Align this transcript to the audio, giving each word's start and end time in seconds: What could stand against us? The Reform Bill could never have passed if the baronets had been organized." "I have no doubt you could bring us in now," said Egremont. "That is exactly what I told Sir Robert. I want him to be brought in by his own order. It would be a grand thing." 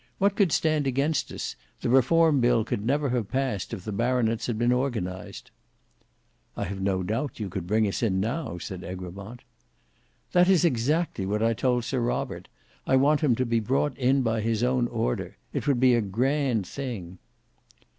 What 0.17 0.35
could 0.35 0.51
stand 0.51 0.87
against 0.87 1.31
us? 1.31 1.55
The 1.81 1.89
Reform 1.89 2.39
Bill 2.41 2.63
could 2.63 2.83
never 2.83 3.09
have 3.09 3.29
passed 3.29 3.71
if 3.71 3.83
the 3.85 3.91
baronets 3.91 4.47
had 4.47 4.57
been 4.57 4.71
organized." 4.71 5.51
"I 6.57 6.63
have 6.63 6.81
no 6.81 7.03
doubt 7.03 7.39
you 7.39 7.49
could 7.49 7.67
bring 7.67 7.87
us 7.87 8.01
in 8.01 8.19
now," 8.19 8.57
said 8.57 8.83
Egremont. 8.83 9.43
"That 10.31 10.49
is 10.49 10.65
exactly 10.65 11.27
what 11.27 11.43
I 11.43 11.53
told 11.53 11.83
Sir 11.83 11.99
Robert. 11.99 12.47
I 12.87 12.95
want 12.95 13.21
him 13.21 13.35
to 13.35 13.45
be 13.45 13.59
brought 13.59 13.95
in 13.95 14.23
by 14.23 14.41
his 14.41 14.63
own 14.63 14.87
order. 14.87 15.37
It 15.53 15.67
would 15.67 15.79
be 15.79 15.93
a 15.93 16.01
grand 16.01 16.65
thing." 16.65 17.19